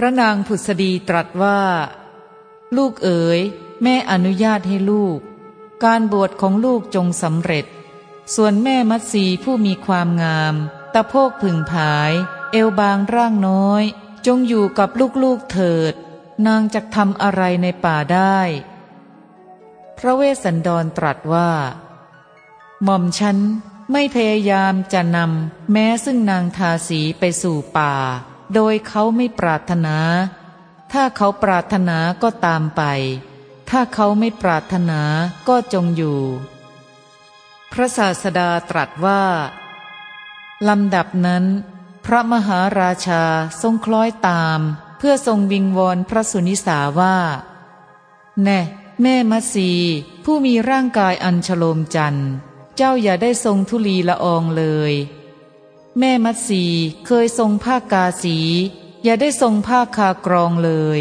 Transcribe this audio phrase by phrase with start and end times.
[0.00, 1.60] ระนางผุษดีตรัสว่า
[2.76, 3.40] ลูกเอ๋ย
[3.82, 5.18] แม่อนุญาตให้ลูก
[5.84, 7.66] การบวชของลูกจงสำเร็จ
[8.34, 10.54] ส่วนแม่มัตสีผู้มีความงาม
[10.94, 12.12] ตะโพกผึ่งผาย
[12.52, 13.82] เอวบางร่างน้อย
[14.26, 14.88] จงอยู่กับ
[15.22, 15.94] ลูกๆเถิด
[16.46, 18.38] นางจะทำอะไรในป่าได้
[19.98, 21.50] พระเวสสันดรตรัสว่า
[22.84, 23.38] หม่อมฉัน
[23.92, 27.94] ไม่พยายามจะนำแม้ซึ่งนางทาสีไปสู่ป่า
[28.54, 29.96] โดยเขาไม่ปรารถนา
[30.92, 32.82] ถ้าเขาปรารถนาก็ตามไป
[33.70, 35.00] ถ้าเขาไม่ปรารถนา
[35.48, 36.20] ก็จงอยู่
[37.72, 39.22] พระศาสดาตรัสว่า
[40.68, 41.44] ลำดับนั้น
[42.04, 43.22] พระมหาราชา
[43.62, 44.60] ทรงคล้อยตาม
[44.98, 47.16] เพื่อทรงวิงวอนพระสุนิสาว่า
[48.42, 48.60] แน่
[49.02, 49.70] แม่มัสี
[50.24, 52.30] ผู้มีร่างกายอันฉโลมจันทร์
[52.76, 54.92] เจ้าอย่าได้ทรงทุลีละอองเลย
[55.98, 56.64] แม่มัตสี
[57.06, 58.38] เคยทรงผ้ากาสี
[59.04, 61.00] อย่าได้ทรงผ้าคากรองเลย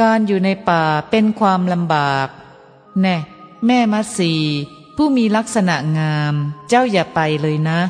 [0.00, 2.28] การอยู่ในป่าเป็นความลำบาก
[3.00, 3.16] แน่
[3.66, 4.32] แม่มัตสี
[4.96, 6.34] ผู้มีลักษณะงาม
[6.68, 7.80] เจ้าอย่าไปเลยนะ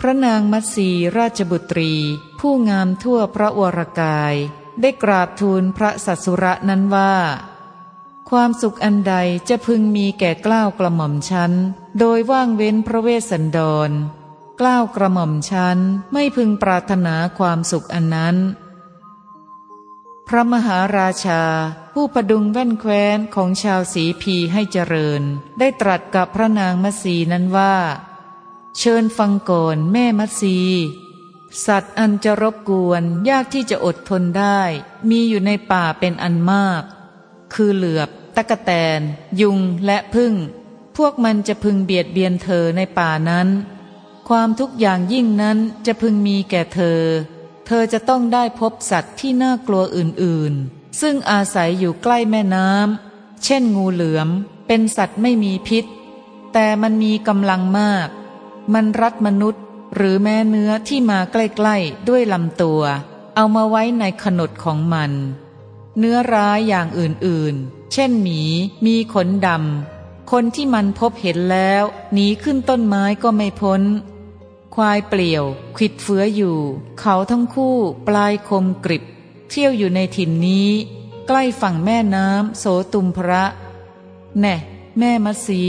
[0.00, 0.88] พระนางมัตสี
[1.18, 1.92] ราชบุตรี
[2.40, 4.34] ผู้งามทั่วพระวรกาย
[4.80, 7.14] ได้กราบทูลพระสัสุระนั้นว่า
[8.30, 9.14] ความสุขอันใด
[9.48, 11.52] จะพึงมีแก่กล้าวกระหม่อมชั้น
[11.98, 13.90] โดยว่างเว้นพระเวสสันดร
[14.60, 15.78] กล้าวกระหม่อมชั้น
[16.12, 18.36] ไม่พึงปรารถนาความสุขอันนั้น
[20.28, 21.42] พระมหาราชา
[21.92, 25.22] ผู้ประดุงแว่นแคว้นของชาวสีพีให้เจริญ
[25.58, 27.76] ได้ตรัสกับพระนางมัสีนั้นว่า
[28.78, 30.58] เชิญฟังก่อนแม่มัสี
[31.66, 34.60] สัตว์อันจะรบกวนยากที่จะอดทนได้
[35.10, 36.82] มีอยู่ในป่าเป็นอันมาก
[37.54, 39.00] คือเหลือบ ตะกะแตน
[39.40, 40.32] ยุงและพึ่ง
[40.96, 43.48] พวกมันจะพึงเบียดเบียนเธอในป่านั้น
[44.28, 47.02] ความทุกอย่างยิ่งนั้นจะพึงมีแก่เธอ
[47.66, 54.28] เธอจะต้องได้พบสัตว์ที่น่ากลัวอื่นๆ ซึ่งอาศัยอยู่ใกล้แม่น้ำ เช่นงูเหลือม
[54.66, 55.84] เป็นสัตว์ไม่มีพิษ
[56.52, 58.08] แต่มันมีกำลังมาก
[58.74, 59.62] มันรัดมนุษย์
[59.94, 62.82] หรือแม้เนื้อที่มาใกล้ๆ ด้วยลำตัว
[63.34, 65.12] เอามาไว้ในขนดของมัน
[65.98, 68.40] เนื้อร้ายอย่างอื่นๆ เช่นหมี
[68.86, 73.82] มีขนดำคนที่มันพบเห็นแล้วหนีขึ้นต้นไม้ก็ไม่พ้น
[74.74, 75.44] ควายเปลี่ยว
[75.76, 76.58] ขิดเฟื้ออยู่
[77.00, 77.76] เขาทั้งคู่
[78.08, 79.04] ปลายคมกริบ
[79.50, 80.70] เที่ยวอยู่ในถิ่นนี้
[81.26, 83.42] ใกล้ฝั่งแม่น้ำโสตุมพระ
[84.40, 84.54] แน่
[84.98, 85.62] แม่มัสี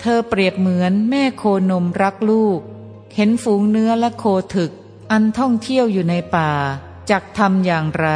[0.00, 2.60] เธอเปรียบเหมือนแม่โคนมรักลูก
[3.14, 4.24] เห็นฝูงเนื้อและโค
[4.54, 4.70] ถึก
[5.10, 6.50] อันท่องเที่ยวอยู่ในป่า
[7.10, 8.08] จักทำอย่างไร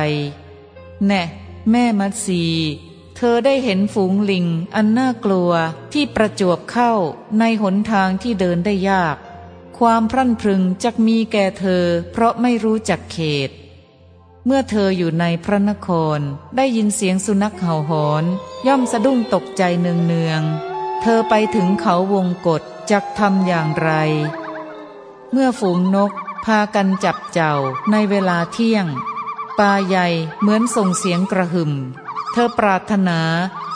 [1.06, 1.22] แน่
[1.70, 2.44] แม่มัสี
[3.16, 5.52] เธอได้เห็นฝูงลิงอันน่ากลัว
[5.92, 6.92] ที่ประจวบเข้า
[7.38, 9.16] ในหนทางที่เดินได้ยาก
[9.78, 13.18] ความพรั่นพรึงจะมีแก่เธอ เพราะไม่รู้จักเข
[13.48, 13.50] ต
[14.46, 16.20] เมื่อเธออยู่ในพระนคร
[16.56, 18.24] ได้ยินเสียงสุนัขเห่าหอน
[18.66, 20.42] ย่อมสะดุ้งตกใจเนืองเนือง
[21.00, 23.90] เธอไปถึงเขาวงกฏจักทำอย่างไร
[25.32, 26.12] เมื่อฝูงนก
[26.44, 27.54] พากันจับเจ้า
[27.90, 28.86] ในเวลาเที่ยง
[29.58, 30.08] ป่าใหญ่
[30.40, 31.72] เหมือนส่งเสียงกระหึ่ม
[32.32, 33.20] เธอปรารถนา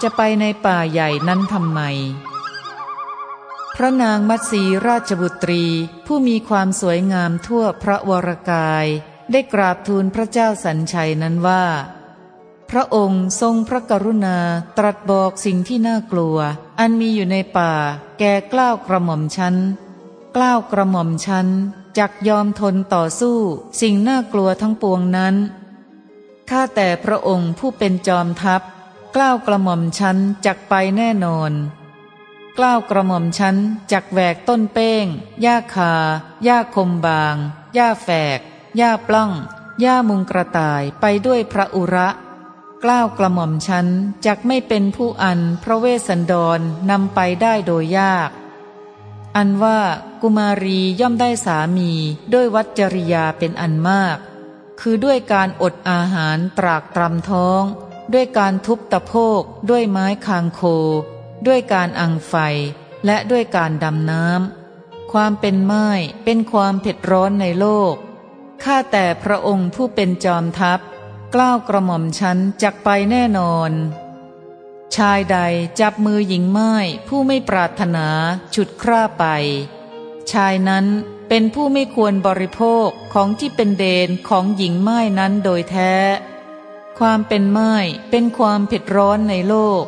[0.02, 1.81] จะไปในป่าใหญ่นั้นทำไม
[3.77, 5.65] พระนางมัตสีราชบุตรี
[6.06, 8.87] ผู้มีความสวยงามทั่วพระวรกาย
[9.31, 11.65] ได้กราบทูลพระเจ้าสัญชัยนั้นว่า
[12.71, 14.38] พระองค์ทรงพระกรุณา
[14.78, 16.38] ตรัสบอกสิ่งที่น่ากลัว
[16.78, 17.72] อันมีอยู่ในป่า
[18.19, 19.56] แก่กล้าวกระหม่อมชั้น
[20.37, 21.49] กล้าวกระหม่อมชั้น
[21.99, 23.38] จักยอมทนต่อสู้
[23.81, 25.34] สิ่งน่ากลัวทั้งปวงนั้น
[26.50, 28.62] ข้าแต่พระองค์ผู้เป็นจอมทัพ
[29.15, 31.53] กล้าวกระหม่อมชั้นจักไปแน่นอน
[32.58, 33.56] กล้าวกระหม่อมชั้น
[33.92, 35.06] จักแหวกต้นเป้ง
[35.43, 35.94] หญ้าคา
[36.44, 37.37] หญ้าคมบาง
[37.75, 38.38] หญ้าแฝก
[38.76, 39.31] หญ้าปล้อง
[39.81, 42.08] หญ้ามุงกระต่ายไปด้วยพระอุระ
[42.84, 43.87] กล้าวกระหม่อมชั้น
[44.26, 46.60] จักไม่เป็นผู้อันพระเวสสันดร
[46.90, 48.31] นำไปได้โดยยาก
[49.37, 49.81] อันว่า
[50.22, 51.90] กุมารีย่อมได้สามี
[52.32, 54.19] ด้วยวัจริยาเป็นอันมาก
[54.81, 57.62] คือด้วยการอดอาหารตรากตรำท้อง
[58.12, 60.62] ด้วยการทุบตะโพกด้วยไม้คางโค
[61.47, 62.35] ด้วยการอังไฟ
[63.06, 65.89] และด้วยการดำน้ำความเป็นไม้
[66.25, 67.94] เป็นความเผ็ดร้อนในโลก
[68.62, 70.81] ข้าแต่พระองค์ผู้เป็นจอมทัพ
[71.35, 73.73] กล้าวกระหม่อมฉันจักไปแน่นอน
[74.97, 75.39] ชายใด
[75.81, 76.73] จับมือหญิงไม้
[77.09, 78.09] ผู้ไม่ปรารถนา
[78.55, 79.25] ฉุดคร่าไป
[80.33, 80.87] ชายนั้น
[81.29, 85.94] เป็นผู้ไม่ควรบริโภคของที่เป็นเดนของหญิงไม้นั้นโดยแท้
[86.99, 87.75] ความเป็นไม้
[88.11, 89.85] เป็นความเผ็ดร้อนในโลก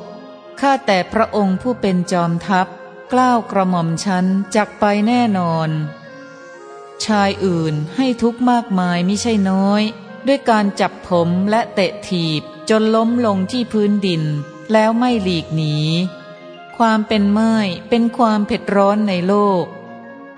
[0.66, 2.66] ข้าแต่พระองค์ผู้เป็นจอมทัพ
[3.12, 5.70] กล้าวกระหม่อมชั้นจักไปแน่นอน
[7.04, 9.82] ชายอื่นให้ทุกข์มากมายไม่ใช่น้อย
[10.26, 14.22] ด้วยการจับผมและเตะถีบจนล้มลงที่พื้นดิน
[14.72, 15.76] แล้วไม่หลีกหนี
[16.76, 17.54] ความเป็นไม้
[17.88, 19.64] เป็นความเผ็ดร้อนในโลก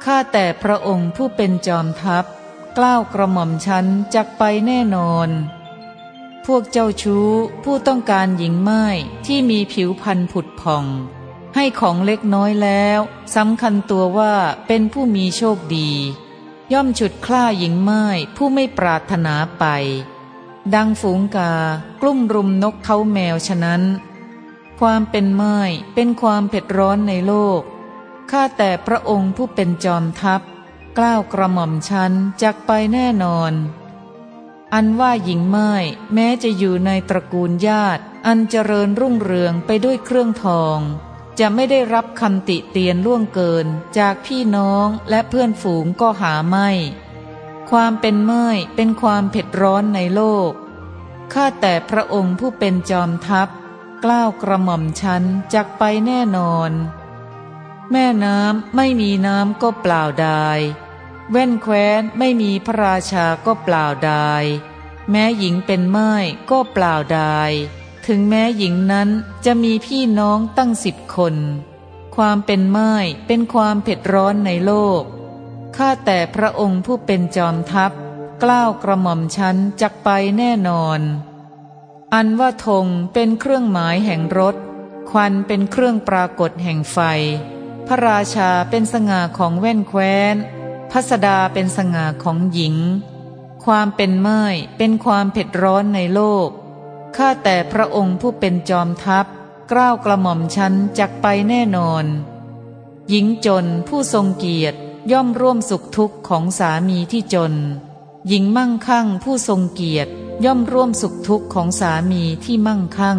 [0.05, 2.25] ข้าแต่พระองค์ผู้เป็นจอมทัพ
[2.77, 5.31] กล้าวกระหม่อมฉันจักไปแน่นอน
[6.47, 7.29] พวกเจ้าชู้
[7.65, 8.85] ผู้ต้องการหญิงไม้
[9.27, 10.85] ที่มีผิวพันธุ์ผุดผ่อง
[11.55, 13.01] ให้ของเล็กน้อยแล้ว
[13.35, 14.35] สำคัญตัวว่า
[14.67, 15.91] เป็นผู้มีโชคดี
[16.73, 18.05] ย่อมฉุดคล้าหญิงไม้
[18.37, 19.65] ผู้ไม่ปรารถนาไป
[20.75, 21.53] ดังฝูงกา
[22.01, 23.83] กลุ่มรุมนกเขาแมวฉะนั้น
[24.81, 25.59] ความเป็นไม้
[25.95, 27.61] เป็นความเผ็ดร้อนในโลก
[28.31, 30.41] ข้าแต่พระองค์ผู้เป็นจอมทัพ
[30.99, 32.13] กล้าวกระหม่อมชัน
[32.43, 33.53] จากไปแน่นอน
[34.79, 35.73] อันว่าหญิงไม้
[36.15, 40.79] แม้จะอยู่ในตระกูลญาติ อันเจริญรุ่งเรืองไปด้วยเครื่องทอง
[41.39, 43.67] จะไม่ได้รับคำติเตียนล่วงเกิน
[43.99, 46.69] จากพี่น้องและเพื่อนฝูงก็หาไม่
[47.71, 50.51] ความเป็นเมื่อยเป็นความเผ็ดร้อนในโลก
[51.33, 53.49] ข้าแต่พระองค์ผู้เป็นจอมทัพ
[54.05, 55.25] กล้าวกระหม่อมชัน
[55.55, 56.71] จักไปแน่นอน
[57.93, 60.61] แม่น้ำไม่มีน้ำก็เปล่าดาย
[61.31, 64.45] แว่นแคว้นไม่มีพระราชาก็เปล่าดาย
[65.11, 66.13] แม้หญิงเป็นไม้
[66.51, 67.53] ก็เปล่าดาย
[68.07, 69.09] ถึงแม้หญิงนั้น
[69.45, 71.37] จะมีพี่น้องตั้งสิบคน
[72.17, 72.93] ความเป็นไม้
[73.27, 75.03] เป็นความเผ็ดร้อนในโลก
[75.77, 77.93] ข้าแต่พระองค์ผู้เป็นจอมทัพ
[78.43, 80.09] กล้าวกระหม่อมชั้นจักไป
[80.39, 81.01] แน่นอน
[82.15, 84.57] อันว่าธงเป็นเครื่องหมายแห่งรถ
[85.11, 86.99] ควันเป็นเครื่องปรากฏแห่งไฟ
[87.87, 90.37] พระราชาเป็นสง่าของแว่นแคว้น
[90.99, 92.77] พัสดาเป็นสง่าของหญิง
[93.65, 94.43] ความเป็นไม้
[94.77, 96.49] เป็นความเผ็ดร้อนในโลก
[97.17, 99.27] ข้าแต่พระองค์ผู้เป็นจอมทัพ
[99.71, 102.05] กล้าวกระหม่อมชั้นจักไปแน่นอน
[103.09, 104.79] หญิงจนผู้ทรงเกียรติ
[105.13, 107.55] ย่อมร่วมสุขทุกข์ของสามีที่จน
[108.29, 110.11] หญิงมั่งคั่งผู้ทรงเกียรติ
[110.45, 113.19] ย่อมร่วมสุขทุกข์ของสามีที่มั่งคั่ง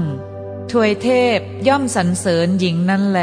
[0.72, 1.08] ถวยเท
[1.38, 3.22] พย่อมสรรเสริญหญิงนั่นแล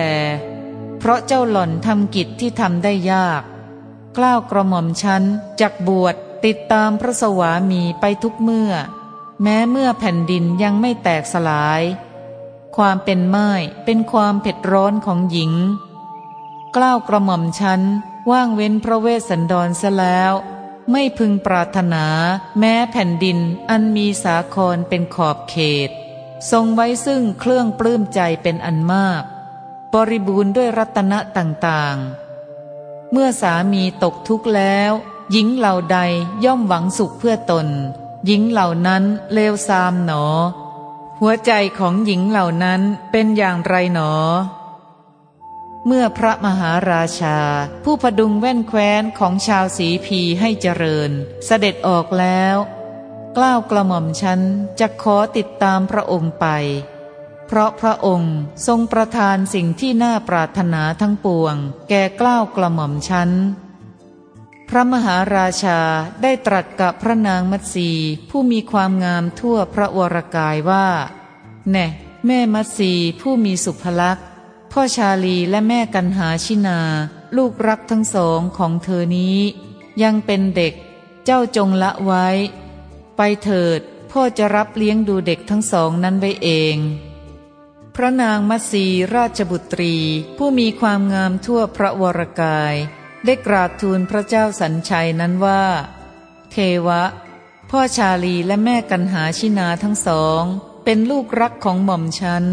[0.98, 3.44] เพราะเจ้าหล่อนทำกิจที่ทำได้ยาก
[4.16, 5.22] กล้าวกระหม่อมชั้น
[5.60, 6.14] จักบวช
[6.44, 8.72] ติดตามพระสวามีไปทุกเมื่อ
[9.42, 11.82] แม้เมื่อแผ่นดินยังไม่แตกสลาย
[12.76, 13.50] ความเป็นไม้
[13.84, 15.52] เป็นความเผ็ดร้อนของหญิง
[16.76, 17.82] กล้าวกระหม่อมชั้น
[18.30, 20.32] ว่างเว้นพระเวสสันดรซะแล้ว
[20.90, 22.06] ไม่พึงปรารถนา
[22.58, 23.38] แม้แผ่นดิน
[23.70, 25.56] อันมีสาครเป็นขอบเข
[25.88, 25.90] ต
[26.50, 29.22] ทรงไว้ซึ่งเครื่องปลื้มใจเป็นอันมาก
[29.94, 32.23] บริบูรณ์ด้วยรัตนะต่างๆ
[33.16, 34.92] เมื่อสามีตกทุกข์แล้ว
[35.32, 35.98] หญิงเหล่าใด
[36.44, 37.68] ย่อมหวังสุขเพื่อตน
[38.26, 40.24] หญิงเหล่านั้นเลวซามหนอ
[41.20, 42.80] หัวใจของหญิงเหล่านั้น
[43.10, 44.12] เป็นอย่างไรหนอ
[45.86, 47.38] เมื่อพระมหาราชา
[47.84, 51.10] ผู้พดุงแว่นแคว้นของชาวสีพีให้เจริญ
[51.46, 52.56] เสด็จออกแล้ว
[53.36, 54.40] กล้าวกระหม่อมฉัน
[54.80, 56.46] จะขอติดตามพระองค์ไป
[57.46, 58.36] เพราะพระองค์
[58.66, 61.56] ทรงประทานสิ่งที่น่าปรารถนาทั้งปวง
[61.88, 63.30] แก่กล้าวกระหม่อมฉัน
[64.68, 65.80] พระมหาราชา
[66.22, 67.90] ได้ตรัสกับพระนางมัตสี
[68.30, 70.86] ผู้มีความงามทั่วพระวรกายว่า
[71.70, 71.86] แน่
[72.26, 74.26] แม่มัตสีผู้มีสุภลักษณ์
[74.72, 76.80] พ่อชาลีและแม่กันหาชินา
[77.36, 79.38] ลูกรักทั้งสองของเธอนี้
[80.02, 80.74] ยังเป็นเด็ก
[81.24, 82.26] เจ้าจงละไว้
[83.16, 83.80] ไปเถิด
[84.10, 86.76] พ่อจะรับเลี้ยงดูเด็กทั้งสองนั้นไว้เอง
[87.96, 88.84] พระนางมัสี
[89.14, 89.94] ราชบุตรี
[90.38, 92.74] ผู้มีความงามทั่วพระวรกาย
[93.24, 95.64] ได้กราบทูลพระเจ้าสัญชัยนั้นว่า
[96.50, 97.02] เทวะ
[97.70, 100.42] พ่อชาลีและแม่กันหาชินาทั้งสอง
[100.84, 102.44] เป็นลูกรักของหม่อมฉัน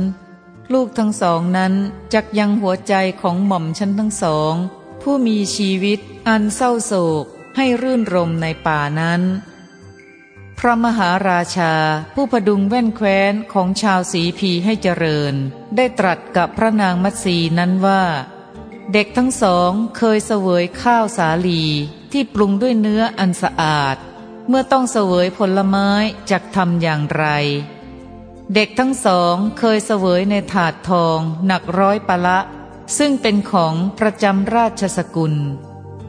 [0.74, 1.74] ลูกทั้งสองนั้น
[2.14, 4.54] จักยังหัวใจของหม่อมฉันทั้งสอง
[5.02, 6.94] ผู้มีชีวิตอันเศร้าโศ
[7.24, 9.22] กให้รื่นรมในป่านั้น
[10.64, 11.74] พระมหาราชา
[12.16, 15.34] ผู้พดุงแว่นแคว้นของชาวสีพีให้เจริญ
[15.76, 18.04] ได้ตรัสกับพระนางมัตสีนั้นว่า
[18.94, 21.64] เด็กทั้งสองเคยเสวยข้าวสาลี
[22.12, 23.98] ที่ปรุงด้วยเนื้ออันสะอาด
[24.48, 25.90] เมื่อต้องเสวยผลไม้
[26.30, 27.26] จะทำอย่างไร
[28.54, 32.40] เด็กทั้งสองเคยเสวยในถาดทองหนักร้อยปะละ
[32.98, 35.36] ซึ่งเป็นของประจำราชสกุล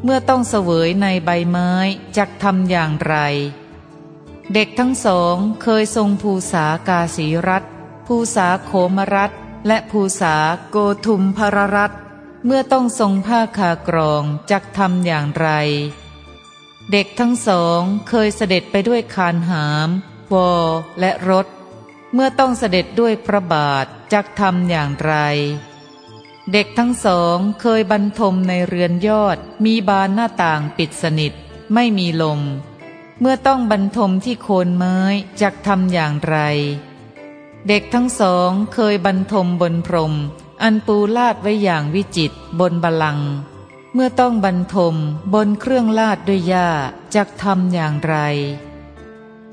[0.04, 1.72] เมื่อต้องเสวยในใบไม้
[2.16, 3.16] จะทำอย่างไร
[4.54, 7.64] เด็กทั้งสองเคยทรงภูษากาสีรัต
[8.06, 9.32] ภูษาโคมรัต
[9.66, 10.34] และภูษา
[10.70, 11.92] โกทุมพรรัต
[12.44, 15.48] เมื่อต้องทรงผ้าคากรองจักทำอย่างไร
[16.90, 19.88] เด็กทั้งสองเคยเสด็จไปด้วยคานหาม
[20.32, 20.50] วอ
[21.00, 21.46] และรถ
[22.12, 25.14] เมื่อต้องเสด็จด้วยพระบาทจักทำอย่างไร
[26.52, 31.32] เด็กทั้งสองเคยบรรทมในเรือนยอดมีบานหน้าต่างปิดสนิท
[31.74, 32.42] ไม่มีลม
[33.24, 34.96] เมื่อต้องบรรทมที่โคนไม้
[35.40, 36.36] จักทำอย่างไร
[37.68, 40.14] เด็กทั้งสองเคยบรรทมบนพรม
[40.62, 43.20] อันปูลาดไว้อย่างวิจิตบนบาลัง
[43.94, 44.96] เมื่อต้องบรรทม
[45.34, 46.68] บนเครื่องลาดด้วยหญ้า
[47.14, 48.14] จักทำอย่างไร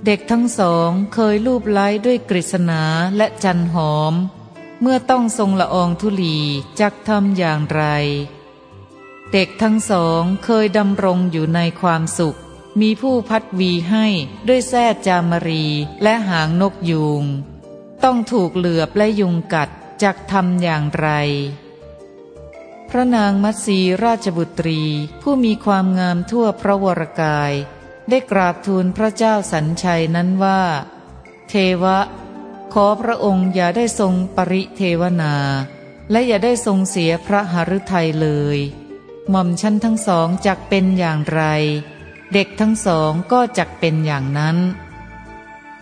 [0.05, 2.83] เด็กทั้งสองเคยลูบไล้ด้วยกฤษณา
[3.17, 4.13] และจันหอม
[4.81, 6.37] เมื่อต้องทรงละอองธุลี
[6.79, 7.83] จักทำอย่างไร
[9.31, 12.39] เด็กทั้งสองเคยดำรงอยู่ในความสุข
[12.79, 14.05] มีผู้พัดวีให้
[14.47, 15.65] ด้วยแส้จามรี
[16.03, 17.23] และหางนกยูง
[18.03, 19.69] ต้องถูกเหลือบและยุงกัด
[20.03, 21.07] จักทำอย่างไร
[22.89, 24.81] พระนางมัตสีราชบุตรี
[25.21, 27.53] ผู้มีความงามทั่วพระวรกาย
[28.09, 30.61] ได้กราบทูลพระเจ้าสัญชัยนั้นว่า
[31.49, 31.99] เทวะ
[32.73, 35.35] ขอพระองค์อย่าได้ทรงปริเทวนา
[36.11, 38.57] และอย่าได้ทรงเสียพระหฤทัยเลย
[39.29, 41.41] หม่อมชั้นทั้งสองจักเป็นอย่างไร
[42.33, 44.57] เด็กทั้งสองก็จักเป็นอย่างนั้น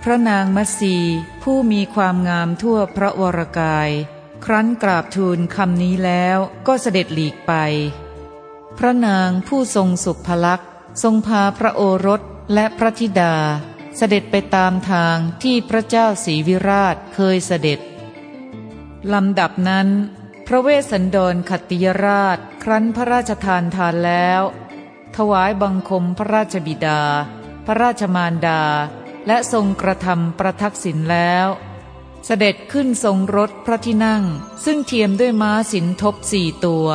[0.03, 0.95] พระนางมัสี
[1.43, 3.89] ผู้มีความงามทั่วพระวรกาย
[4.45, 6.37] ครั้นกราบทูลคำนี้แล้ว
[6.67, 7.53] ก็เสด็จหลีกไป
[8.77, 10.69] พระนางผู้ทรงสุภลักษณ์
[11.03, 12.21] ทรงพาพระโอรส
[12.53, 13.35] และพระธิดา
[13.97, 17.79] เสด็จไปตามทางที่พระเจ้าศรีวิราชเคยเสด็จ
[19.13, 19.87] ลำดับนั้น
[20.47, 24.41] พระเวสสันดรขติยราช ครั้นพระราชทานทานแล้ว
[25.17, 27.01] ถวายบังคมพระราชบิดา
[27.65, 28.62] พระราชมารดา
[29.27, 31.47] และทรงกระทำประทักษิณแล้ว
[32.25, 34.24] เสด็จขึ้นทรงรถพระที่นั่ง
[34.65, 36.89] ซึ่งเทียมด้วยม้าสินทบสี่ตัว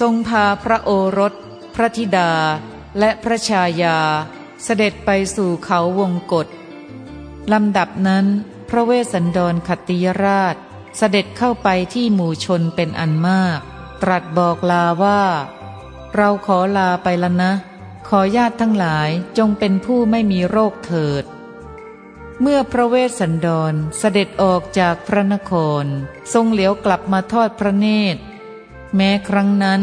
[0.00, 1.32] ทรงพาพระโอรส
[1.74, 2.32] พระธิดา
[2.98, 3.98] และพระชายา
[4.64, 6.46] เสด็จไปสู่เขาวงกฏ
[7.52, 8.26] ลำดับนั้น
[8.68, 10.56] พระเวสสันดรขติยราช
[10.98, 13.60] เสด็จเข้าไปที่หมู่ชนเป็นอันมาก
[14.02, 15.22] ตรัสบอกลาว่า
[16.16, 17.52] เราขอลาไปละนะ
[18.08, 21.24] ขอญาติทั้งหลายจงเป็นผู้ไม่มีโรคเถิด
[22.40, 25.84] เมื่อพระเวสสันดรเสด็จออกจากพระนคร
[26.32, 28.20] ทรงเหลียวกลับมาทอดพระเนตร
[28.94, 29.82] แม้ครั้งนั้น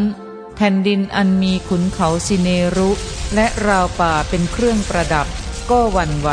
[0.55, 2.91] แผ่นดินอันมีขุนเขาสิเนรุ
[3.35, 5.27] และราวป่าเป็นเครื่องประดับ
[5.69, 6.29] ก็หวั่นไหว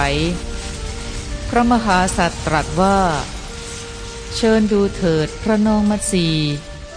[1.48, 2.98] พระมหาสัตว์ตรัสว่า
[4.36, 6.28] เชิญดูเถิดพระนองมัตสี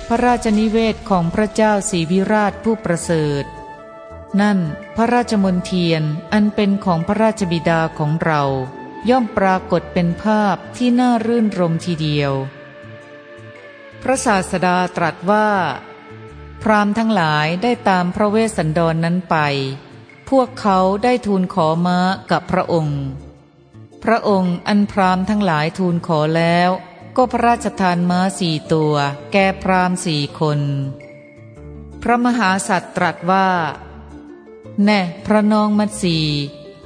[0.07, 3.43] พระราชนิเวศของพระเจ้าศรีวิราชผู้ประเสริฐ
[4.41, 4.59] นั่น
[4.95, 8.43] พระราชมนเทียนอันเป็นของพระราชบิดาของเรา
[9.09, 12.31] ย่อมปรากฏเป็นภาพที่น่ารื่นรมทีเดียว
[14.01, 15.49] พระศาสดาตรัสว่า
[16.61, 19.37] พรามทั้งหลายได้ตามพระเวสสันดรนนั้นไป
[20.29, 21.97] พวกเขาได้ทูลขอม้า
[22.31, 23.01] กับพระองค์
[24.03, 26.69] พระองค์อันพรามทั้งหลายทูลขอแล้ว
[27.15, 28.95] ก็พระราชทานม้าสี่ตัว
[29.31, 30.59] แก่พรามสี่คน
[32.01, 33.49] พระมหาสัตว์ตรัสว่า
[34.83, 36.17] แน่พระนองมัดสี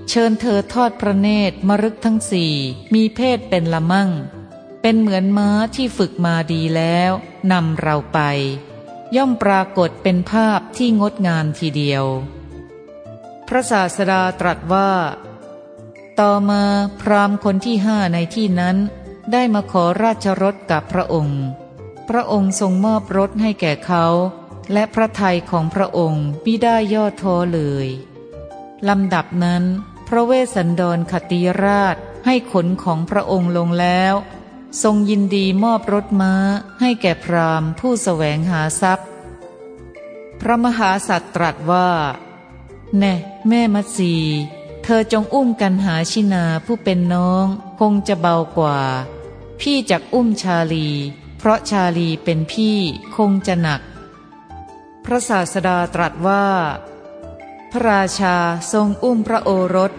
[0.09, 2.53] เชิญเธอทอดพระเนตรมรึกทั้งสี่
[2.93, 4.09] มีเพศเป็นละมั่ง
[4.81, 7.11] เป็นเหมือนม้าที่ฝึกมาดีแล้ว
[7.51, 8.19] นำเราไป
[9.15, 12.05] ย่อมปรากฏเป็นภาพที่งดงามทีเดียว
[13.47, 14.91] พระศาสดาตรัสว่า
[16.19, 16.63] ต่อมา
[17.01, 18.77] พรามคนที่ห้าในที่นั้น
[19.31, 21.41] ได้มาขอราชรถกับพระองค์
[22.09, 24.05] พระองค์ทรงมอบรถให้แก่เขา
[24.73, 27.87] และพระทัยของพระองค์มิได้ย่อท้อเลย
[28.87, 29.63] ลำดับนั้น
[30.07, 34.13] พระเวสสันดรขติราชให้ขนของพระองค์ลงแล้ว
[34.83, 36.33] ทรงยินดีมอบรถม้า
[36.79, 39.07] ให้แก่พราหมณ์ผู้แสวงหาทรัพย์
[40.41, 41.89] พระมหาสัตว์ตรัสว่า
[42.97, 43.13] แน่
[43.47, 44.13] แม่มัสี
[44.83, 47.45] เธอจงอุ้มกันหาชินาผู้เป็นน้อง
[47.79, 48.79] คงจะเบากว่า
[49.61, 50.87] พี่จักอุ้มชาลี
[51.37, 52.77] เพราะชาลีเป็นพี่
[53.15, 53.81] คงจะหนัก
[55.05, 56.45] พระศาสดาตรัสว่า
[57.71, 58.35] พระราชา
[58.73, 59.91] ทรงอุ้มพระโอรส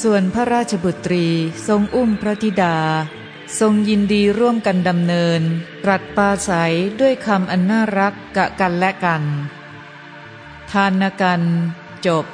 [0.00, 1.26] ส่วนพระราชบุตรี
[1.66, 2.76] ทรงอุ้มพระธิดา
[3.58, 5.42] ทรงยินดีร่วมกันดำเนิน
[5.84, 9.22] ตรัสปาศัยด้วยคำอันน่ารักกะกันและกัน
[10.70, 11.42] ทานกัน
[12.06, 12.26] จบ